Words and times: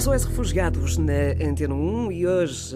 SOS 0.00 0.24
Refugiados 0.24 0.96
na 0.96 1.32
Antena 1.46 1.74
1 1.74 2.12
e 2.12 2.26
hoje, 2.26 2.74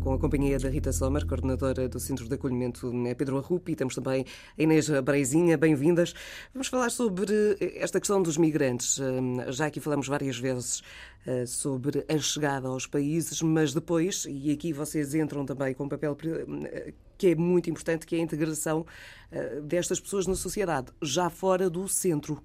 com 0.00 0.14
a 0.14 0.18
companhia 0.18 0.58
da 0.58 0.70
Rita 0.70 0.90
Sommer, 0.90 1.26
coordenadora 1.26 1.86
do 1.86 2.00
Centro 2.00 2.26
de 2.26 2.34
Acolhimento 2.34 2.90
Pedro 3.18 3.36
Arrupi, 3.36 3.76
temos 3.76 3.94
também 3.94 4.24
a 4.58 4.62
Inês 4.62 4.88
Breizinha, 4.88 5.58
bem-vindas. 5.58 6.14
Vamos 6.54 6.68
falar 6.68 6.88
sobre 6.88 7.58
esta 7.76 8.00
questão 8.00 8.22
dos 8.22 8.38
migrantes. 8.38 8.98
Já 9.48 9.66
aqui 9.66 9.80
falamos 9.80 10.08
várias 10.08 10.38
vezes 10.38 10.82
eh, 11.26 11.44
sobre 11.44 12.06
a 12.08 12.18
chegada 12.18 12.68
aos 12.68 12.86
países, 12.86 13.42
mas 13.42 13.74
depois, 13.74 14.24
e 14.26 14.50
aqui 14.50 14.72
vocês 14.72 15.14
entram 15.14 15.44
também 15.44 15.74
com 15.74 15.84
um 15.84 15.88
papel 15.90 16.16
eh, 16.24 16.94
que 17.18 17.28
é 17.28 17.34
muito 17.34 17.68
importante, 17.68 18.06
que 18.06 18.16
é 18.16 18.18
a 18.18 18.22
integração 18.22 18.86
eh, 19.30 19.60
destas 19.60 20.00
pessoas 20.00 20.26
na 20.26 20.34
sociedade, 20.34 20.90
já 21.02 21.28
fora 21.28 21.68
do 21.68 21.86
centro 21.86 22.42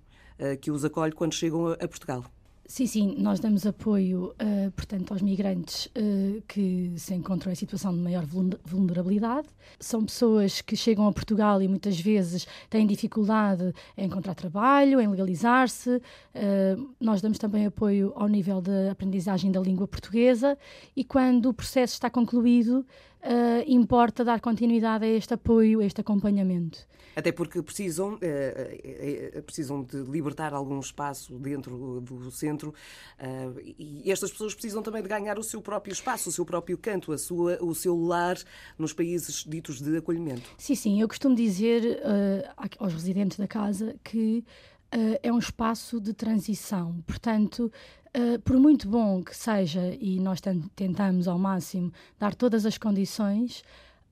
que 0.61 0.69
os 0.69 0.85
acolhe 0.85 1.13
quando 1.13 1.33
chegam 1.33 1.71
a 1.71 1.87
Portugal. 1.87 2.23
Sim, 2.67 2.85
sim, 2.85 3.15
nós 3.17 3.39
damos 3.39 3.65
apoio, 3.65 4.33
uh, 4.41 4.71
portanto, 4.71 5.13
aos 5.13 5.21
migrantes 5.21 5.85
uh, 5.85 6.43
que 6.45 6.91
se 6.97 7.13
encontram 7.13 7.49
em 7.49 7.55
situação 7.55 7.93
de 7.93 7.99
maior 7.99 8.25
vulnerabilidade. 8.25 9.47
São 9.79 10.03
pessoas 10.03 10.59
que 10.59 10.75
chegam 10.75 11.07
a 11.07 11.13
Portugal 11.13 11.61
e 11.61 11.67
muitas 11.67 11.97
vezes 11.97 12.45
têm 12.69 12.85
dificuldade 12.85 13.73
em 13.97 14.07
encontrar 14.07 14.35
trabalho, 14.35 14.99
em 14.99 15.07
legalizar-se. 15.07 15.95
Uh, 15.95 16.93
nós 16.99 17.21
damos 17.21 17.37
também 17.37 17.65
apoio 17.65 18.11
ao 18.17 18.27
nível 18.27 18.59
da 18.59 18.91
aprendizagem 18.91 19.49
da 19.49 19.61
língua 19.61 19.87
portuguesa 19.87 20.57
e 20.93 21.05
quando 21.05 21.47
o 21.47 21.53
processo 21.53 21.93
está 21.93 22.09
concluído, 22.09 22.85
uh, 23.23 23.63
importa 23.65 24.23
dar 24.23 24.39
continuidade 24.39 25.05
a 25.05 25.07
este 25.07 25.33
apoio, 25.33 25.79
a 25.79 25.85
este 25.85 26.01
acompanhamento. 26.01 26.79
Até 27.15 27.31
porque 27.31 27.61
precisam, 27.63 28.13
uh, 28.15 29.41
precisam 29.43 29.83
de 29.83 29.97
libertar 30.03 30.53
algum 30.53 30.79
espaço 30.79 31.37
dentro 31.39 31.99
do 32.01 32.29
centro 32.29 32.56
e 33.77 34.11
estas 34.11 34.31
pessoas 34.31 34.53
precisam 34.53 34.81
também 34.81 35.01
de 35.01 35.09
ganhar 35.09 35.37
o 35.37 35.43
seu 35.43 35.61
próprio 35.61 35.93
espaço, 35.93 36.29
o 36.29 36.31
seu 36.31 36.45
próprio 36.45 36.77
canto, 36.77 37.11
a 37.11 37.17
sua, 37.17 37.57
o 37.61 37.73
seu 37.75 37.95
lar 37.95 38.37
nos 38.77 38.93
países 38.93 39.43
ditos 39.43 39.81
de 39.81 39.97
acolhimento. 39.97 40.49
Sim, 40.57 40.75
sim. 40.75 41.01
Eu 41.01 41.07
costumo 41.07 41.35
dizer 41.35 42.01
aos 42.79 42.93
residentes 42.93 43.37
da 43.37 43.47
casa 43.47 43.95
que 44.03 44.43
Uh, 44.87 45.19
é 45.21 45.33
um 45.33 45.37
espaço 45.37 45.99
de 45.99 46.13
transição. 46.13 47.03
Portanto, 47.05 47.69
uh, 48.15 48.39
por 48.39 48.57
muito 48.57 48.87
bom 48.87 49.21
que 49.21 49.35
seja, 49.35 49.93
e 49.99 50.17
nós 50.17 50.39
tentamos 50.75 51.27
ao 51.27 51.37
máximo 51.37 51.91
dar 52.17 52.33
todas 52.33 52.65
as 52.65 52.77
condições, 52.77 53.63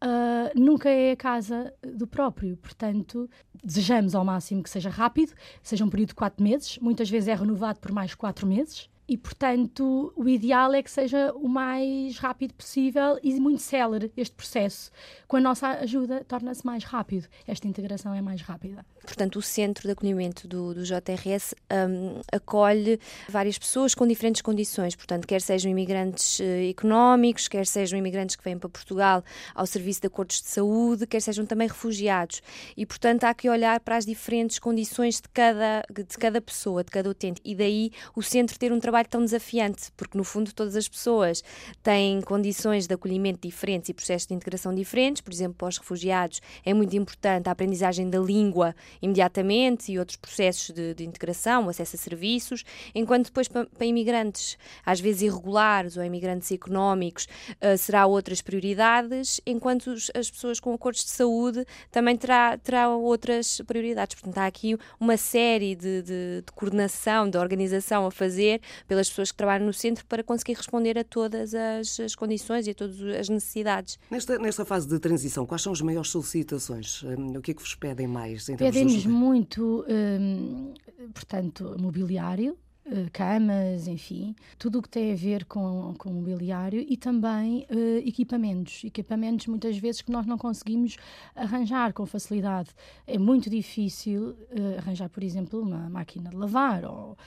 uh, 0.03 0.59
nunca 0.59 0.89
é 0.89 1.11
a 1.11 1.15
casa 1.15 1.73
do 1.81 2.07
próprio. 2.07 2.57
Portanto, 2.57 3.29
desejamos 3.63 4.15
ao 4.15 4.25
máximo 4.25 4.63
que 4.63 4.69
seja 4.69 4.89
rápido, 4.89 5.33
seja 5.61 5.85
um 5.85 5.89
período 5.89 6.09
de 6.09 6.15
quatro 6.15 6.43
meses, 6.43 6.77
muitas 6.79 7.09
vezes 7.09 7.27
é 7.27 7.35
renovado 7.35 7.79
por 7.79 7.91
mais 7.91 8.15
quatro 8.15 8.47
meses. 8.47 8.89
E, 9.07 9.17
portanto, 9.17 10.11
o 10.15 10.27
ideal 10.27 10.73
é 10.73 10.81
que 10.81 10.89
seja 10.89 11.31
o 11.33 11.47
mais 11.47 12.17
rápido 12.17 12.53
possível 12.55 13.19
e 13.21 13.39
muito 13.39 13.61
célere 13.61 14.11
este 14.17 14.35
processo. 14.35 14.91
Com 15.27 15.37
a 15.37 15.41
nossa 15.41 15.67
ajuda, 15.69 16.23
torna-se 16.27 16.65
mais 16.65 16.83
rápido. 16.83 17.27
Esta 17.47 17.67
integração 17.67 18.13
é 18.13 18.21
mais 18.21 18.41
rápida. 18.41 18.83
Portanto, 19.05 19.37
o 19.37 19.41
centro 19.41 19.83
de 19.83 19.91
acolhimento 19.91 20.47
do, 20.47 20.73
do 20.73 20.83
JRS 20.83 21.53
um, 21.71 22.19
acolhe 22.31 22.99
várias 23.29 23.57
pessoas 23.57 23.93
com 23.93 24.07
diferentes 24.07 24.41
condições. 24.41 24.95
Portanto, 24.95 25.27
quer 25.27 25.39
sejam 25.39 25.69
imigrantes 25.69 26.39
uh, 26.39 26.43
económicos, 26.69 27.47
quer 27.47 27.67
sejam 27.67 27.99
imigrantes 27.99 28.35
que 28.35 28.43
vêm 28.43 28.57
para 28.57 28.69
Portugal 28.69 29.23
ao 29.53 29.67
serviço 29.67 30.01
de 30.01 30.07
acordos 30.07 30.41
de 30.41 30.47
saúde, 30.47 31.05
quer 31.05 31.21
sejam 31.21 31.45
também 31.45 31.67
refugiados. 31.67 32.41
E, 32.75 32.85
portanto, 32.85 33.25
há 33.25 33.33
que 33.35 33.47
olhar 33.47 33.79
para 33.81 33.97
as 33.97 34.05
diferentes 34.05 34.57
condições 34.57 35.21
de 35.21 35.29
cada, 35.29 35.83
de 35.93 36.17
cada 36.17 36.41
pessoa, 36.41 36.83
de 36.83 36.89
cada 36.89 37.07
utente. 37.07 37.39
E 37.45 37.53
daí 37.53 37.91
o 38.15 38.23
centro 38.23 38.57
ter 38.57 38.73
um 38.73 38.79
trabalho 38.79 38.94
trabalho 38.95 39.09
tão 39.09 39.25
desafiante, 39.25 39.91
porque 39.97 40.17
no 40.17 40.23
fundo 40.23 40.53
todas 40.53 40.75
as 40.75 40.87
pessoas 40.87 41.43
têm 41.83 42.21
condições 42.21 42.87
de 42.87 42.93
acolhimento 42.93 43.45
diferentes 43.45 43.89
e 43.89 43.93
processos 43.93 44.27
de 44.27 44.33
integração 44.33 44.73
diferentes. 44.73 45.21
Por 45.21 45.33
exemplo, 45.33 45.55
para 45.57 45.67
os 45.67 45.77
refugiados 45.77 46.41
é 46.63 46.73
muito 46.73 46.95
importante 46.95 47.49
a 47.49 47.51
aprendizagem 47.51 48.09
da 48.09 48.19
língua 48.19 48.73
imediatamente 49.01 49.91
e 49.91 49.99
outros 49.99 50.15
processos 50.15 50.73
de, 50.73 50.93
de 50.93 51.03
integração, 51.03 51.67
acesso 51.67 51.95
a 51.97 51.99
serviços, 51.99 52.63
enquanto 52.93 53.25
depois 53.25 53.47
para, 53.47 53.65
para, 53.65 53.85
imigrantes, 53.85 54.57
às 54.85 54.99
vezes 54.99 55.23
irregulares 55.23 55.97
ou 55.97 56.03
imigrantes 56.03 56.51
económicos, 56.51 57.27
uh, 57.61 57.77
será 57.77 58.05
outras 58.05 58.41
prioridades, 58.41 59.41
enquanto 59.45 59.87
os, 59.87 60.09
as 60.15 60.31
pessoas 60.31 60.59
com 60.59 60.73
acordos 60.73 61.03
de 61.03 61.09
saúde 61.09 61.65
também 61.91 62.15
terá, 62.15 62.57
terá 62.57 62.89
outras 62.89 63.61
prioridades. 63.67 64.15
Portanto, 64.15 64.37
há 64.37 64.45
aqui 64.45 64.77
uma 64.99 65.17
série 65.17 65.75
de, 65.75 66.01
de, 66.01 66.43
de 66.45 66.51
coordenação, 66.53 67.29
de 67.29 67.37
organização 67.37 68.05
a 68.05 68.11
fazer 68.11 68.61
pelas 68.87 69.09
pessoas 69.09 69.31
que 69.31 69.37
trabalham 69.37 69.65
no 69.65 69.73
centro 69.73 70.05
para 70.05 70.23
conseguir 70.23 70.53
responder 70.53 70.97
a 70.97 71.03
todas 71.03 71.53
as, 71.53 71.99
as 71.99 72.15
condições 72.15 72.67
e 72.67 72.71
a 72.71 72.73
todas 72.73 72.99
as 73.01 73.29
necessidades. 73.29 73.97
Nesta, 74.09 74.37
nesta 74.37 74.65
fase 74.65 74.87
de 74.87 74.99
transição, 74.99 75.45
quais 75.45 75.61
são 75.61 75.73
as 75.73 75.81
maiores 75.81 76.09
solicitações? 76.09 77.03
Hum, 77.03 77.37
o 77.37 77.41
que 77.41 77.51
é 77.51 77.53
que 77.53 77.61
vos 77.61 77.75
pedem 77.75 78.07
mais? 78.07 78.45
Pedem-nos 78.45 79.05
muito, 79.05 79.85
hum, 79.89 80.73
portanto, 81.13 81.75
mobiliário, 81.79 82.57
eh, 82.87 83.09
camas, 83.11 83.87
enfim, 83.87 84.35
tudo 84.59 84.77
o 84.77 84.81
que 84.81 84.89
tem 84.89 85.11
a 85.11 85.15
ver 85.15 85.45
com, 85.45 85.95
com 85.97 86.11
mobiliário 86.11 86.85
e 86.87 86.95
também 86.95 87.65
uh, 87.71 88.07
equipamentos. 88.07 88.83
Equipamentos 88.83 89.47
muitas 89.47 89.75
vezes 89.77 90.03
que 90.03 90.11
nós 90.11 90.27
não 90.27 90.37
conseguimos 90.37 90.95
arranjar 91.35 91.93
com 91.93 92.05
facilidade. 92.05 92.69
É 93.07 93.17
muito 93.17 93.49
difícil 93.49 94.29
uh, 94.51 94.77
arranjar, 94.77 95.09
por 95.09 95.23
exemplo, 95.23 95.61
uma 95.61 95.89
máquina 95.89 96.29
de 96.29 96.35
lavar 96.35 96.85
ou, 96.85 97.17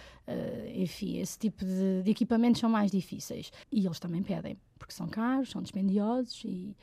enfim, 0.74 1.18
esse 1.18 1.38
tipo 1.38 1.64
de, 1.64 2.02
de 2.04 2.10
equipamentos 2.10 2.60
são 2.60 2.70
mais 2.70 2.90
difíceis. 2.92 3.50
E 3.72 3.84
eles 3.84 3.98
também 3.98 4.22
pedem, 4.22 4.56
porque 4.78 4.92
são 4.92 5.08
caros, 5.08 5.50
são 5.50 5.62
dispendiosos 5.62 6.44
e 6.44 6.76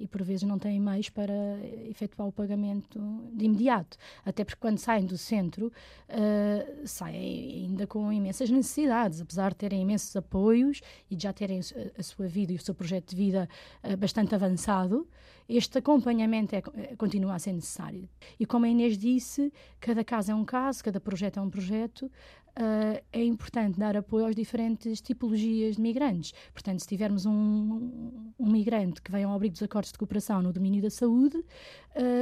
e 0.00 0.06
por 0.06 0.22
vezes 0.22 0.44
não 0.44 0.58
têm 0.58 0.80
meios 0.80 1.10
para 1.10 1.34
efetuar 1.88 2.26
o 2.26 2.32
pagamento 2.32 2.98
de 3.34 3.44
imediato. 3.44 3.98
Até 4.24 4.44
porque 4.44 4.58
quando 4.58 4.78
saem 4.78 5.04
do 5.04 5.18
centro, 5.18 5.66
uh, 6.08 6.86
saem 6.86 7.66
ainda 7.66 7.86
com 7.86 8.10
imensas 8.10 8.48
necessidades, 8.48 9.20
apesar 9.20 9.50
de 9.50 9.56
terem 9.56 9.82
imensos 9.82 10.16
apoios 10.16 10.80
e 11.10 11.14
de 11.14 11.24
já 11.24 11.32
terem 11.32 11.60
a, 11.98 12.02
sua 12.02 12.26
vida 12.26 12.52
e 12.52 12.56
o 12.56 12.60
seu 12.60 12.74
projeto 12.74 13.10
de 13.10 13.16
vida 13.16 13.48
uh, 13.84 13.96
bastante 13.96 14.34
avançado, 14.34 15.06
este 15.50 15.78
acompanhamento 15.78 16.54
é, 16.54 16.62
continua 16.96 17.34
a 17.34 17.38
ser 17.38 17.52
necessário. 17.52 18.08
E 18.38 18.46
como 18.46 18.66
a 18.66 18.68
Inês 18.68 18.96
disse, 18.96 19.52
cada 19.80 20.04
caso 20.04 20.30
é 20.30 20.34
um 20.34 20.44
caso, 20.44 20.84
cada 20.84 21.00
projeto 21.00 21.38
é 21.38 21.42
um 21.42 21.50
projeto, 21.50 22.08
uh, 22.56 23.02
é 23.12 23.24
importante 23.24 23.78
dar 23.78 23.96
apoio 23.96 24.26
às 24.26 24.34
diferentes 24.34 25.00
tipologias 25.00 25.76
de 25.76 25.82
migrantes. 25.82 26.32
Portanto, 26.52 26.80
se 26.80 26.86
tivermos 26.86 27.26
um, 27.26 28.32
um 28.38 28.50
migrante 28.50 29.02
que 29.02 29.10
vem 29.10 29.24
ao 29.24 29.32
abrigo 29.32 29.52
dos 29.52 29.62
acordos 29.62 29.92
de 29.92 29.98
cooperação 29.98 30.42
no 30.42 30.52
domínio 30.52 30.82
da 30.82 30.90
saúde, 30.90 31.36
uh, 31.38 31.44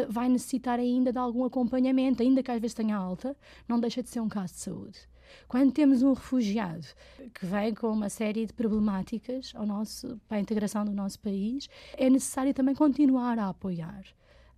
vai 0.09 0.29
necessitar 0.29 0.79
ainda 0.79 1.13
de 1.13 1.19
algum 1.19 1.45
acompanhamento, 1.45 2.23
ainda 2.23 2.43
que 2.43 2.51
às 2.51 2.61
vezes 2.61 2.75
tenha 2.75 2.97
alta, 2.97 3.37
não 3.67 3.81
deixa 3.81 4.03
de 4.03 4.09
ser 4.09 4.21
um 4.21 4.29
caso 4.29 4.55
de 4.55 4.61
saúde. 4.61 4.99
Quando 5.47 5.73
temos 5.73 6.03
um 6.03 6.13
refugiado 6.13 6.87
que 7.35 7.45
vem 7.45 7.75
com 7.75 7.89
uma 7.89 8.09
série 8.09 8.47
de 8.47 8.53
problemáticas 8.53 9.53
ao 9.55 9.67
nosso, 9.67 10.19
para 10.27 10.39
a 10.39 10.41
integração 10.41 10.85
do 10.85 10.93
nosso 10.93 11.21
país, 11.21 11.69
é 11.97 12.09
necessário 12.09 12.55
também 12.55 12.75
continuar 12.75 13.39
a 13.39 13.49
apoiar. 13.49 14.05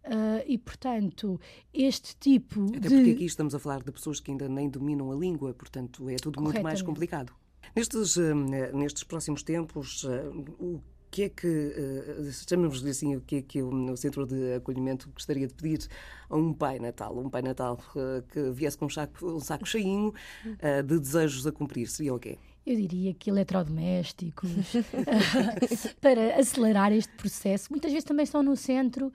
Uh, 0.04 0.42
e, 0.46 0.56
portanto, 0.56 1.38
este 1.72 2.16
tipo 2.16 2.64
Até 2.64 2.78
de. 2.80 2.86
Até 2.86 2.96
porque 2.96 3.10
aqui 3.10 3.24
estamos 3.24 3.54
a 3.54 3.58
falar 3.58 3.82
de 3.82 3.92
pessoas 3.92 4.18
que 4.18 4.30
ainda 4.30 4.48
nem 4.48 4.68
dominam 4.68 5.12
a 5.12 5.14
língua, 5.14 5.52
portanto, 5.52 6.08
é 6.08 6.16
tudo 6.16 6.40
muito 6.40 6.62
mais 6.62 6.80
complicado. 6.82 7.32
Nestes, 7.76 8.16
uh, 8.16 8.34
nestes 8.74 9.04
próximos 9.04 9.42
tempos, 9.42 10.04
uh, 10.04 10.30
o 10.58 10.82
que 11.10 11.24
é 11.24 11.28
que, 11.28 11.46
uh, 11.46 12.32
chamamos 12.48 12.84
assim, 12.86 13.16
o 13.16 13.20
que 13.20 13.36
é 13.36 13.42
que 13.42 13.62
o, 13.62 13.96
Centro 13.96 14.26
de 14.26 14.54
Acolhimento 14.54 15.10
gostaria 15.10 15.46
de 15.46 15.54
pedir 15.54 15.88
a 16.28 16.36
um 16.36 16.52
Pai 16.52 16.78
Natal? 16.78 17.18
Um 17.18 17.28
Pai 17.28 17.42
Natal 17.42 17.78
uh, 17.96 18.22
que 18.28 18.50
viesse 18.50 18.78
com 18.78 18.86
um 18.86 18.88
saco, 18.88 19.26
um 19.26 19.40
saco 19.40 19.66
cheinho 19.66 20.14
uh, 20.44 20.82
de 20.82 20.98
desejos 20.98 21.46
a 21.46 21.52
cumprir, 21.52 21.88
seria 21.88 22.14
o 22.14 22.18
quê? 22.18 22.38
eu 22.66 22.76
diria 22.76 23.12
que 23.14 23.30
eletrodomésticos, 23.30 24.50
para 26.00 26.36
acelerar 26.36 26.92
este 26.92 27.12
processo. 27.14 27.68
Muitas 27.70 27.90
vezes 27.90 28.04
também 28.04 28.22
estão 28.22 28.42
no 28.42 28.54
centro, 28.54 29.10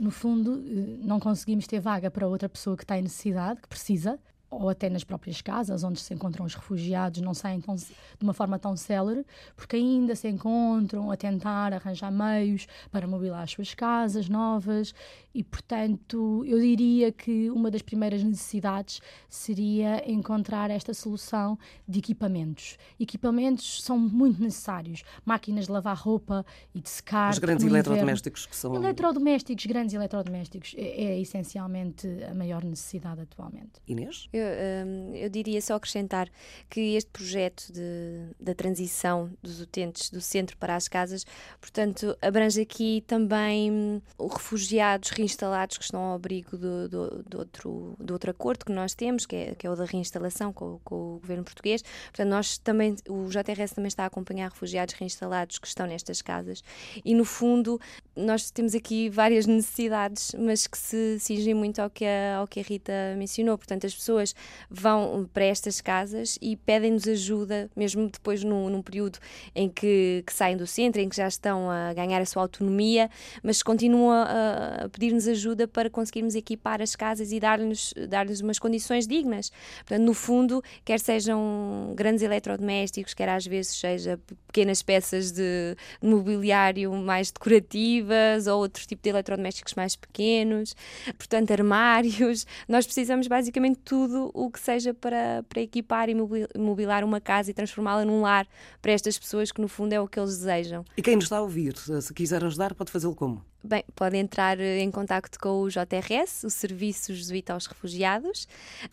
no 0.00 0.10
fundo, 0.10 0.56
não 1.04 1.20
conseguimos 1.20 1.66
ter 1.66 1.78
vaga 1.78 2.10
para 2.10 2.26
outra 2.26 2.48
pessoa 2.48 2.74
que 2.76 2.82
está 2.82 2.98
em 2.98 3.02
necessidade, 3.02 3.60
que 3.60 3.68
precisa, 3.68 4.18
ou 4.52 4.68
até 4.68 4.90
nas 4.90 5.02
próprias 5.02 5.40
casas 5.40 5.82
onde 5.82 5.98
se 5.98 6.12
encontram 6.12 6.44
os 6.44 6.54
refugiados, 6.54 7.20
não 7.20 7.32
saem 7.32 7.60
tão, 7.60 7.74
de 7.74 7.86
uma 8.20 8.34
forma 8.34 8.58
tão 8.58 8.76
célere, 8.76 9.24
porque 9.56 9.76
ainda 9.76 10.14
se 10.14 10.28
encontram 10.28 11.10
a 11.10 11.16
tentar 11.16 11.72
arranjar 11.72 12.12
meios 12.12 12.66
para 12.90 13.06
mobilar 13.06 13.42
as 13.42 13.50
suas 13.50 13.74
casas 13.74 14.28
novas 14.28 14.94
e, 15.34 15.42
portanto, 15.42 16.44
eu 16.46 16.60
diria 16.60 17.10
que 17.10 17.50
uma 17.50 17.70
das 17.70 17.80
primeiras 17.80 18.22
necessidades 18.22 19.00
seria 19.28 20.08
encontrar 20.10 20.70
esta 20.70 20.92
solução 20.92 21.58
de 21.88 21.98
equipamentos. 21.98 22.76
Equipamentos 23.00 23.82
são 23.82 23.98
muito 23.98 24.42
necessários, 24.42 25.02
máquinas 25.24 25.66
de 25.66 25.72
lavar 25.72 25.96
roupa 25.96 26.44
e 26.74 26.80
de 26.80 26.88
secar. 26.88 27.30
Os 27.30 27.38
grandes 27.38 27.64
eletrodomésticos 27.64 28.46
que 28.46 28.54
são. 28.54 28.74
Eletrodomésticos, 28.74 29.64
grandes 29.64 29.94
eletrodomésticos, 29.94 30.74
é, 30.76 31.04
é 31.04 31.20
essencialmente 31.20 32.06
a 32.24 32.34
maior 32.34 32.62
necessidade 32.62 33.22
atualmente. 33.22 33.80
Inês? 33.86 34.28
Eu 34.32 34.41
hum, 34.42 35.14
eu 35.14 35.28
diria 35.28 35.60
só 35.60 35.74
acrescentar 35.74 36.28
que 36.68 36.94
este 36.94 37.10
projeto 37.10 37.72
de, 37.72 38.28
da 38.40 38.54
transição 38.54 39.30
dos 39.42 39.60
utentes 39.60 40.10
do 40.10 40.20
centro 40.20 40.56
para 40.56 40.76
as 40.76 40.88
casas, 40.88 41.24
portanto, 41.60 42.16
abrange 42.20 42.60
aqui 42.60 43.02
também 43.06 43.70
hum, 43.70 44.00
refugiados 44.32 45.10
reinstalados 45.10 45.78
que 45.78 45.84
estão 45.84 46.00
ao 46.00 46.14
abrigo 46.14 46.56
do, 46.56 46.88
do, 46.88 47.22
do, 47.22 47.38
outro, 47.38 47.96
do 47.98 48.12
outro 48.12 48.30
acordo 48.30 48.64
que 48.64 48.72
nós 48.72 48.94
temos, 48.94 49.26
que 49.26 49.36
é, 49.36 49.54
que 49.54 49.66
é 49.66 49.70
o 49.70 49.76
da 49.76 49.84
reinstalação 49.84 50.52
com, 50.52 50.78
com 50.84 51.16
o 51.16 51.18
governo 51.20 51.44
português. 51.44 51.82
Portanto, 51.82 52.28
nós 52.28 52.58
também, 52.58 52.96
o 53.08 53.28
JRS 53.28 53.72
também 53.72 53.88
está 53.88 54.04
a 54.04 54.06
acompanhar 54.06 54.50
refugiados 54.50 54.94
reinstalados 54.94 55.58
que 55.58 55.66
estão 55.66 55.86
nestas 55.86 56.22
casas 56.22 56.62
e, 57.04 57.14
no 57.14 57.24
fundo, 57.24 57.80
nós 58.16 58.50
temos 58.50 58.74
aqui 58.74 59.08
várias 59.08 59.46
necessidades, 59.46 60.34
mas 60.38 60.66
que 60.66 60.78
se 60.78 61.18
cingem 61.20 61.54
muito 61.54 61.80
ao 61.80 61.90
que 61.90 62.04
a, 62.04 62.36
ao 62.38 62.46
que 62.46 62.60
a 62.60 62.62
Rita 62.62 62.92
mencionou. 63.16 63.56
Portanto, 63.56 63.86
as 63.86 63.94
pessoas 63.94 64.31
vão 64.70 65.28
para 65.32 65.44
estas 65.44 65.80
casas 65.80 66.38
e 66.40 66.56
pedem-nos 66.56 67.06
ajuda, 67.06 67.70
mesmo 67.76 68.08
depois 68.08 68.42
num, 68.42 68.68
num 68.68 68.82
período 68.82 69.18
em 69.54 69.68
que, 69.68 70.22
que, 70.26 70.32
saem 70.32 70.56
do 70.56 70.66
centro, 70.66 71.00
em 71.00 71.08
que 71.08 71.16
já 71.16 71.28
estão 71.28 71.70
a 71.70 71.92
ganhar 71.92 72.20
a 72.20 72.26
sua 72.26 72.42
autonomia, 72.42 73.10
mas 73.42 73.62
continuam 73.62 74.10
a, 74.10 74.84
a 74.84 74.88
pedir-nos 74.88 75.26
ajuda 75.28 75.66
para 75.68 75.90
conseguirmos 75.90 76.34
equipar 76.34 76.80
as 76.82 76.94
casas 76.94 77.32
e 77.32 77.40
dar-lhes 77.40 77.94
dar 78.08 78.26
umas 78.42 78.58
condições 78.58 79.06
dignas. 79.06 79.50
Portanto, 79.78 80.04
no 80.04 80.14
fundo, 80.14 80.62
quer 80.84 81.00
sejam 81.00 81.92
grandes 81.94 82.22
eletrodomésticos, 82.22 83.14
quer 83.14 83.28
às 83.28 83.46
vezes 83.46 83.78
seja 83.78 84.18
pequenas 84.46 84.82
peças 84.82 85.32
de 85.32 85.76
mobiliário 86.02 86.92
mais 86.92 87.30
decorativas 87.30 88.46
ou 88.46 88.60
outro 88.60 88.86
tipo 88.86 89.02
de 89.02 89.10
eletrodomésticos 89.10 89.74
mais 89.74 89.96
pequenos, 89.96 90.74
portanto, 91.16 91.50
armários. 91.50 92.46
Nós 92.68 92.84
precisamos 92.84 93.26
basicamente 93.26 93.80
tudo 93.84 94.21
o 94.34 94.50
que 94.50 94.60
seja 94.60 94.94
para, 94.94 95.44
para 95.48 95.60
equipar 95.60 96.08
e 96.08 96.14
mobilar 96.58 97.04
uma 97.04 97.20
casa 97.20 97.50
e 97.50 97.54
transformá-la 97.54 98.04
num 98.04 98.20
lar 98.20 98.46
para 98.80 98.92
estas 98.92 99.18
pessoas 99.18 99.50
que, 99.50 99.60
no 99.60 99.68
fundo, 99.68 99.92
é 99.92 100.00
o 100.00 100.06
que 100.06 100.18
eles 100.18 100.38
desejam. 100.38 100.84
E 100.96 101.02
quem 101.02 101.16
nos 101.16 101.24
está 101.24 101.38
a 101.38 101.42
ouvir, 101.42 101.76
se 101.76 102.14
quiser 102.14 102.44
ajudar, 102.44 102.74
pode 102.74 102.90
fazê-lo 102.90 103.14
como? 103.14 103.44
Bem, 103.64 103.84
pode 103.94 104.16
entrar 104.16 104.58
eh, 104.58 104.80
em 104.80 104.90
contato 104.90 105.38
com 105.38 105.62
o 105.62 105.68
JRS, 105.68 106.42
o 106.44 106.50
Serviço 106.50 107.14
Jesuíta 107.14 107.52
aos 107.52 107.66
Refugiados. 107.66 108.48